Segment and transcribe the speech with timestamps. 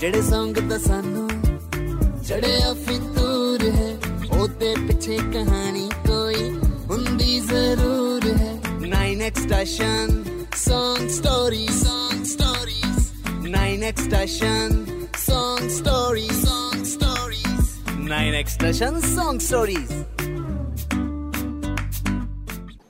[0.00, 1.28] ਜਿਹੜੇ ਸੰਗ ਤਾਂ ਸਾਨੂੰ
[2.28, 3.96] ਚੜਿਆ ਫਿਤੂਰ ਹੈ,
[4.32, 6.50] ਉਹਦੇ ਪਿੱਛੇ ਕਹਾਣੀ ਕੋਈ
[6.90, 10.14] ਹੁੰਦੀ ਜ਼ਰੂਰ ਹੈ। 9x station,
[10.60, 13.02] song stories song stories
[13.50, 14.74] 9x station,
[15.26, 17.70] song stories song stories
[18.08, 19.96] 9x station, song stories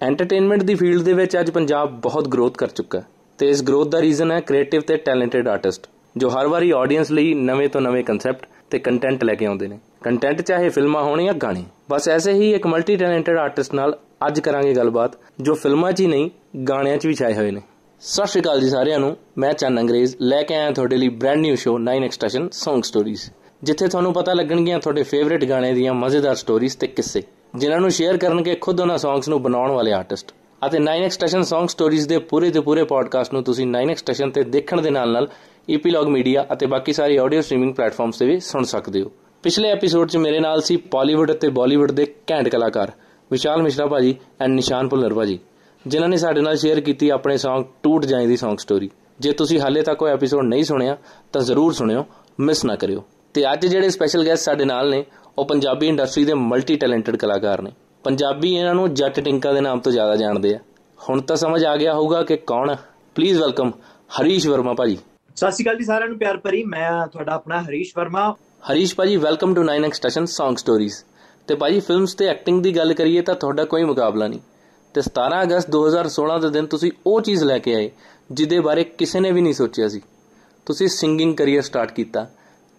[0.03, 3.05] entertainment ਦੀ ਫੀਲਡ ਦੇ ਵਿੱਚ ਅੱਜ ਪੰਜਾਬ ਬਹੁਤ ਗਰੋਥ ਕਰ ਚੁੱਕਾ ਹੈ
[3.39, 5.87] ਤੇ ਇਸ ਗਰੋਥ ਦਾ ਰੀਜ਼ਨ ਹੈ ਕ੍ਰੀਏਟਿਵ ਤੇ ਟੈਲੈਂਟਡ ਆਰਟਿਸਟ
[6.17, 9.79] ਜੋ ਹਰ ਵਾਰੀ ਆਡੀਅנס ਲਈ ਨਵੇਂ ਤੋਂ ਨਵੇਂ ਕਨਸੈਪਟ ਤੇ ਕੰਟੈਂਟ ਲੈ ਕੇ ਆਉਂਦੇ ਨੇ।
[10.03, 14.41] ਕੰਟੈਂਟ ਚਾਹੇ ਫਿਲਮਾਂ ਹੋਣ ਜਾਂ ਗਾਣੇ। ਬਸ ਐਸੇ ਹੀ ਇੱਕ ਮਲਟੀ ਟੈਲੈਂਟਡ ਆਰਟਿਸਟ ਨਾਲ ਅੱਜ
[14.41, 16.31] ਕਰਾਂਗੇ ਗੱਲਬਾਤ, ਜੋ ਫਿਲਮਾਂ 'ਚ ਹੀ ਨਹੀਂ,
[16.69, 17.61] ਗਾਣਿਆਂ 'ਚ ਵੀ ਛਾਏ ਹੋਏ ਨੇ।
[18.01, 21.41] ਸਤਿ ਸ਼੍ਰੀ ਅਕਾਲ ਜੀ ਸਾਰਿਆਂ ਨੂੰ। ਮੈਂ ਚੰਨ ਅੰਗਰੇਜ਼, ਲੈ ਕੇ ਆਇਆ ਤੁਹਾਡੇ ਲਈ brand
[21.41, 26.35] new show 9 extension Song Stories ਜਿੱਥੇ ਤੁਹਾਨੂੰ ਪਤਾ ਲੱਗਣਗੀਆਂ ਤੁਹਾਡੇ ਫੇਵਰਿਟ ਗਾਣੇ ਦੀਆਂ ਮਜ਼ੇਦਾਰ
[26.35, 27.23] ਸਟੋਰੀਜ਼ ਤੇ ਕਿੱਸੇ,
[27.57, 30.33] ਜਿਨ੍ਹਾਂ ਨੂੰ ਸ਼ੇਅਰ ਕਰਨਗੇ ਖੁਦ ਉਹਨਾਂ ਸੌਂਗਸ ਨੂੰ ਬਣਾਉਣ ਵਾਲੇ ਆਰਟਿਸਟ
[30.67, 34.43] ਅਤੇ 9 ਐਕਸਟੈਸ਼ਨ Song Stories ਦੇ ਪੂਰੇ ਦੇ ਪੂਰੇ ਪੋਡਕਾਸਟ ਨੂੰ ਤੁਸੀਂ 9 ਐਕਸਟੈਸ਼ਨ ਤੇ
[34.43, 35.29] ਦੇਖਣ ਦੇ ਨਾਲ ਨਾਲ
[35.71, 39.11] ਈਪੀਲੌਗ ਮੀਡੀਆ ਅਤੇ ਬਾਕੀ ਸਾਰੀ ਆਡੀਓ ਸਟ੍ਰੀਮਿੰਗ ਪਲੇਟਫਾਰਮਸ ਤੇ ਵੀ ਸੁਣ ਸਕਦੇ ਹੋ।
[39.45, 42.93] ਪਿਛਲੇ ਐਪੀਸੋਡ 'ਚ ਮੇਰੇ ਨਾਲ ਸੀ ਪਾਲੀਵੁੱਡ ਅਤੇ ਬਾਲੀਵੁੱਡ ਦੇ ਘੈਂਟ ਕਲਾਕਾਰ
[43.31, 45.39] ਵਿਸ਼ਾਲ ਮਿਸ਼ਰਾ ਭਾਜੀ ਐਂਡ ਨਿਸ਼ਾਨ ਭੁੱਲਰ ਭਾਜੀ,
[45.85, 49.61] ਜਿਨ੍ਹਾਂ ਨੇ ਸਾਡੇ ਨਾਲ ਸ਼ੇਅਰ ਕੀਤੀ ਆਪਣੇ Song ਟੂਟ ਜਾਏ ਦੀ Song ਸਟੋਰੀ ਜੇ ਤੁਸੀਂ
[49.61, 50.97] ਹਾਲੇ ਤੱਕ ਉਹ ਐਪੀਸੋਡ ਨਹੀਂ ਸੁਣਿਆ,
[51.33, 52.05] ਤਾਂ ਜ਼ਰੂਰ ਸੁਣਿਓ
[52.41, 53.03] ਮਿਸ ਨਾ ਕਰਿਓ।
[53.35, 55.05] ਤੇ ਅੱਜ ਜਿਹੜੇ ਸਪੈਸ਼ਲ ਗੈਸਟ ਸਾਡੇ ਨਾਲ ਨੇ,
[55.39, 57.71] ਉਹ ਪੰਜਾਬੀ ਇੰਡਸਟਰੀ ਦੇ ਮਲਟੀ ਟੈਲੈਂਟਡ ਕਲਾਕਾਰ ਨੇ।
[58.05, 60.59] ਪੰਜਾਬੀ ਇਹਨਾਂ ਨੂੰ ਜੱਟ ਟਿੰਕਾ ਦੇ ਨਾਮ ਤੋਂ ਜ਼ਿਆਦਾ ਜਾਣਦੇ ਆ।
[60.99, 62.75] ਹੁਣ ਤਾਂ ਸਮਝ ਆ ਗਿਆ ਹੋਊਗਾ ਕਿ ਕੌਣ
[63.15, 63.71] ਪਲੀਜ਼ ਵੈਲਕਮ
[64.21, 64.99] ਹਰੀਸ਼ ਵਰਮਾ ਭਾਜੀ।
[65.41, 68.37] ਸਤਿ ਸ਼੍ਰੀ ਅਕਾਲ ਜੀ ਸਾਰਿਆਂ ਨੂੰ ਪਿਆਰ ਭਰੀ ਮੈਂ ਤੁਹਾਡਾ ਆਪਣਾ ਹਰੀਸ਼ ਵਰਮਾ।
[68.73, 70.97] ਹਰੀਸ਼ ਭਾਜੀ welcome to 9 extension Song Stories
[71.47, 74.41] ਤੇ ਭਾਜੀ ਫਿਲਮਸ ਤੇ ਐਕਟਿੰਗ ਦੀ ਗੱਲ ਕਰੀਏ ਤਾਂ ਤੁਹਾਡਾ ਕੋਈ ਮੁਕਾਬਲਾ ਨਹੀਂ।
[74.95, 77.91] ਤੇ 17 ਅਗਸਤ 2016 ਦੇ ਦਿਨ ਤੁਸੀਂ ਉਹ ਚੀਜ਼ ਲੈ ਕੇ ਆਏ
[78.33, 80.01] ਜਿਹਦੇ ਬਾਰੇ ਕਿਸੇ ਨੇ ਵੀ ਨਹੀਂ ਸੋਚਿਆ ਸੀ।
[80.67, 82.27] ਤੁਸੀਂ ਸਿੰਗਿੰਗ ਕੈਰੀਅਰ ਸਟਾਰਟ ਕੀਤਾ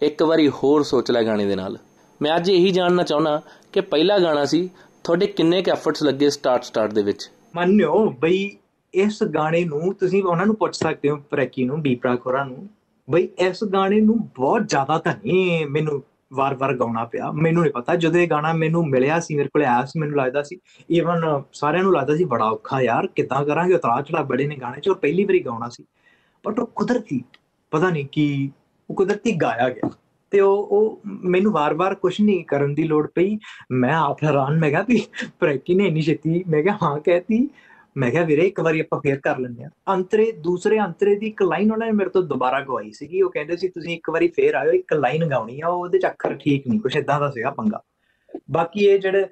[0.01, 1.77] ਇੱਕ ਵਾਰੀ ਹੋਰ ਸੋਚ ਲੈ ਗਾਣੇ ਦੇ ਨਾਲ।
[2.21, 3.41] ਮੈਂ ਅੱਜ ਇਹੀ ਜਾਣਨਾ ਚਾਹੁੰਦਾ
[3.73, 4.69] ਕਿ ਪਹਿਲਾ ਗਾਣਾ ਸੀ
[5.03, 7.31] ਤੁਹਾਡੇ ਕਿੰਨੇ ਕੁ ਐਫਰਟਸ ਲੱਗੇ ਸਟਾਰਟ ਸਟਾਰਟ ਦੇ ਵਿੱਚ?
[7.55, 8.57] ਮੰਨਿਓ ਬਈ
[8.93, 12.67] ਇਸ ਗਾਣੇ ਨੂੰ ਤੁਸੀਂ ਉਹਨਾਂ ਨੂੰ ਪੁੱਛ ਸਕਦੇ ਹੋ ਪ੍ਰੈਕੀ ਨੂੰ ਦੀਪਰਾ ਖੋਰਾ ਨੂੰ,
[13.07, 16.01] ਬਈ ਇਸ ਗਾਣੇ ਨੂੰ ਬਹੁਤ ਜ਼ਿਆਦਾ ਤਾਂ ਨਹੀਂ ਮੈਨੂੰ
[16.33, 19.85] ਵਾਰ-ਵਾਰ ਗਾਉਣਾ ਪਿਆ। ਮੈਨੂੰ ਨਹੀਂ ਪਤਾ ਜਦੋਂ ਇਹ ਗਾਣਾ ਮੈਨੂੰ ਮਿਲਿਆ ਸੀ, ਮੇਰੇ ਕੋਲ ਆਇਆ
[19.85, 20.59] ਸੀ, ਮੈਨੂੰ ਲੱਗਦਾ ਸੀ
[20.91, 24.81] ਈਵਨ ਸਾਰਿਆਂ ਨੂੰ ਲੱਗਦਾ ਸੀ, ਬੜਾ ਔਖਾ ਯਾਰ, ਕਿੱਦਾਂ ਕਰਾਂਗੇ ਉਤਰਾ ਚੜਾ ਬੜੇ ਨੇ ਗਾਣੇ
[24.81, 25.83] 'ਚ, ਔਰ ਪਹਿਲੀ ਵਾਰੀ ਗਾਉਣਾ ਸੀ।
[26.45, 27.23] ਬਟ ਉਹ ਕੁਦਰਤੀ,
[27.71, 28.51] ਪਤਾ ਨਹੀਂ ਕੀ,
[28.89, 29.89] ਉਹ ਕੁਦਰਤੀ ਗਾਇਆ ਗਿਆ।
[30.31, 33.37] ਤੇ ਉਹ ਉਹ ਮੈਨੂੰ ਵਾਰ-ਵਾਰ ਕੁਝ ਨਹੀਂ ਕਰਨ ਦੀ ਲੋੜ ਪਈ।
[33.71, 35.01] ਮੈਂ ਆਪ ਹੈਰਾਨ, ਮੈਂ ਕਿਹਾ ਵੀ
[35.39, 37.47] ਪ੍ਰੈਕੀ ਨੇ ਇੰਨੀ ਛੇਤੀ, ਮੈਂ ਕਿਹਾ ਹਾਂ ਕਹਿਤੀ
[37.95, 41.41] ਮੈਂ ਕਿਹਾ ਵੀਰੇ, ਇੱਕ ਵਾਰੀ ਆਪਾਂ ਫੇਰ ਕਰ ਲੈਂਦੇ ਆ ਅੰਤਰੇ, ਦੂਸਰੇ ਅੰਤਰੇ ਦੀ ਇੱਕ
[41.43, 44.55] ਲਾਈਨ ਉਹਨਾਂ ਨੇ ਮੇਰੇ ਤੋਂ ਦੁਬਾਰਾ ਗਵਾਈ ਸੀਗੀ। ਉਹ ਕਹਿੰਦੇ ਸੀ, ਤੁਸੀਂ ਇੱਕ ਵਾਰੀ ਫੇਰ
[44.55, 47.81] ਆਇਓ, ਇੱਕ ਲਾਈਨ ਗਾਉਣੀ ਆ, ਉਹਦੇ ਚ ਅੱਖਰ ਠੀਕ ਨਹੀਂ, ਕੁਛ ਇਦਾਂ ਦਾ ਸੀਗਾ ਪੰਗਾ।
[48.51, 49.27] ਬਾਕੀ ਇਹ ਜਿਹੜੇ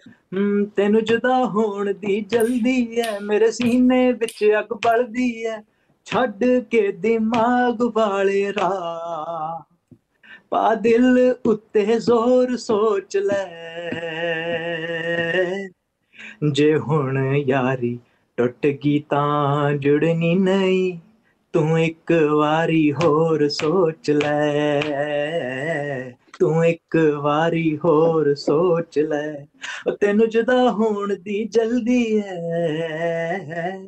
[0.76, 5.58] ਤੈਨੂੰ ਜੁਦਾ ਹੋਣ ਦੀ ਜਲਦੀ ਐ, ਮੇਰੇ ਸੀਨੇ ਵਿੱਚ ਅੱਗ ਬਲਦੀ ਐ,
[6.08, 9.64] ਛੱਡ ਕੇ ਦਿਮਾਗ ਵਾਲੇ ਰਾਹ,
[10.50, 13.50] ਪਾ ਦਿਲ ਉੱਤੇ ਜ਼ੋਰ ਸੋਚ ਲੈ।
[16.52, 17.98] ਜੇ ਹੁਣ ਯਾਰੀ
[18.40, 21.00] ਟੁੱਟ ਗਈ ਤਾਂ ਜੁੜਨੀ ਨਹੀਂ।
[21.54, 24.82] ਤੂੰ ਇੱਕ ਵਾਰੀ ਹੋਰ ਸੋਚ ਲੈ।
[26.40, 29.46] ਤੂੰ ਇੱਕ ਵਾਰੀ ਹੋਰ ਸੋਚ ਲੈ।
[30.00, 33.80] ਤੈਨੂੰ ਜੁਦਾ ਹੋਣ ਦੀ ਜਲਦੀ ਹੈ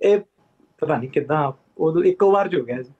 [0.00, 0.18] ਇਹ
[0.78, 2.92] ਪਤਾ ਨਹੀਂ ਕਿਦਾਂ ਉਦੋਂ ਇੱਕੋ ਵਾਰ ਜੋ ਗਿਆ ਸੀ।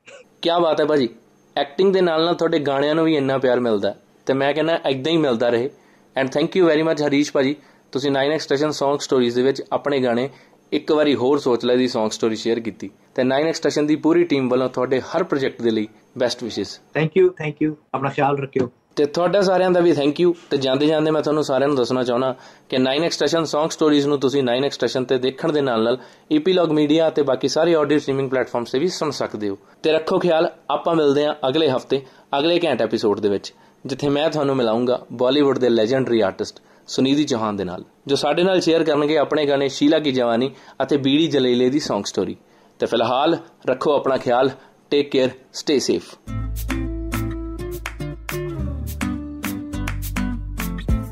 [0.43, 1.09] ਕੀ ਬਾਤ ਹੈ ਭਾਜੀ।
[1.57, 3.95] ਐਕਟਿੰਗ ਦੇ ਨਾਲ ਨਾਲ ਤੁਹਾਡੇ ਗਾਣਿਆਂ ਨੂੰ ਵੀ ਇੰਨਾ ਪਿਆਰ ਮਿਲਦਾ।
[4.27, 5.71] ਤੇ ਮੈਂ ਕਹਿੰਦਾ ਐਦਾਂ ਹੀ ਮਿਲਦਾ ਰਹੇ।
[6.17, 7.57] And thank you very much Harish ਭਾਜੀ।
[7.93, 10.31] ਤੁਸੀਂ 9 ਐਕਸਟੈਸ਼ਨ Song Stories ਦੇ ਵਿੱਚ ਆਪਣੇ ਗਾਣੇ
[10.73, 14.25] ਇੱਕ ਵਾਰੀ ਹੋਰ ਸੋਚ ਲੈ ਦੀ Song Story ਸ਼ੇਅਰ ਕੀਤੀ। ਤੇ 9 ਐਕਸਟੈਸ਼ਨ ਦੀ ਪੂਰੀ
[14.25, 15.89] ਟੀਮ ਵੱਲੋਂ ਤੁਹਾਡੇ ਹਰ ਪ੍ਰੋਜੈਕਟ ਦੇ ਲਈ
[16.19, 20.21] ਬੈਸਟ ਵਿਸ਼ੇਸ ਥੈਂਕ ਯੂ ਥੈਂਕ ਯੂ ਆਪਣਾ ਖਿਆਲ ਰੱਖਿਓ। ਤੇ ਤੁਹਾਡਾ ਸਾਰਿਆਂ ਦਾ ਵੀ ਥੈਂਕ
[20.21, 22.35] ਯੂ ਤੇ ਜਾਂਦੇ ਜਾਂਦੇ ਮੈਂ ਤੁਹਾਨੂੰ ਸਾਰਿਆਂ ਨੂੰ ਦੱਸਣਾ ਚਾਹਣਾ
[22.69, 25.99] ਕਿ 9 ਐਕਸਟੈਸ਼ਨ Song Stories ਨੂੰ ਤੁਸੀਂ 9 ਐਕਸਟੈਸ਼ਨ ਤੇ ਦੇਖਣ ਦੇ ਨਾਲ ਨਾਲ
[26.33, 30.19] ਈਪੀਲੌਗ ਮੀਡੀਆ ਤੇ ਬਾਕੀ ਸਾਰੇ ਆਡੀਓ ਸਟ੍ਰੀਮਿੰਗ ਪਲੇਟਫਾਰਮਸ ਤੇ ਵੀ ਸੁਣ ਸਕਦੇ ਹੋ। ਤੇ ਰੱਖੋ
[30.19, 32.03] ਖਿਆਲ ਆਪਾਂ ਮਿਲਦੇ ਹਾਂ ਅਗਲੇ ਹਫ਼ਤੇ
[32.39, 33.55] ਅਗਲੇ ਘੰਟੇ ਐਪੀਸੋਡ ਦੇ ਵਿੱਚ
[33.87, 38.61] ਜਿੱਥੇ ਮੈਂ ਤੁਹਾਨੂੰ ਮਿਲਾਉਂਗਾ ਬਾਲੀਵੁੱਡ ਦੇ ਲੈਜੈਂਡਰੀ ਆਰਟਿਸਟ ਸੁਨੀਧੀ ਚੌਹਾਨ ਦੇ ਨਾਲ, ਜੋ ਸਾਡੇ ਨਾਲ
[38.61, 40.51] ਸ਼ੇਅਰ ਕਰਨਗੇ ਆਪਣੇ ਗਾਣੇ ਸ਼ੀਲਾ ਕੀ ਜਵਾਨੀ
[40.83, 42.35] ਅਤੇ ਬੀੜੀ ਜਲੇਲੇ ਦੀ Song Story
[42.79, 44.51] ਤੇ ਫਿਲਹਾਲ ਰੱਖੋ ਆਪਣਾ ਖਿਆਲ
[44.91, 46.15] ਟੇਕ ਕੇਅਰ ਸਟੇ ਸੇਫ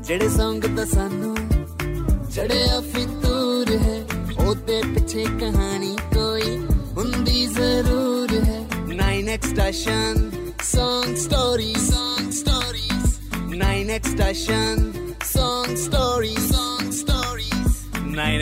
[0.01, 1.35] ਜਿਹੜੇ ਸੰਗ ਤਾਂ ਸਾਨੂੰ
[2.35, 4.05] ਚੜਿਆ ਫਿਤੂਰ ਹੈ
[4.47, 6.57] ਉਹਦੇ ਪਿੱਛੇ ਕਹਾਣੀ ਕੋਈ
[6.97, 8.65] ਹੁੰਦੀ ਜ਼ਰੂਰ ਹੈ।
[8.97, 10.21] 9x station
[10.67, 13.09] song stories song stories
[13.55, 14.96] 9x station